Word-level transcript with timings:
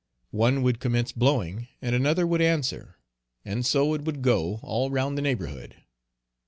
One 0.31 0.63
would 0.63 0.79
commence 0.79 1.11
blowing 1.11 1.67
and 1.79 1.93
another 1.93 2.25
would 2.25 2.41
answer, 2.41 2.97
and 3.45 3.63
so 3.63 3.93
it 3.93 4.01
would 4.01 4.23
go 4.23 4.59
all 4.63 4.89
round 4.89 5.15
the 5.15 5.21
neighborhood. 5.21 5.75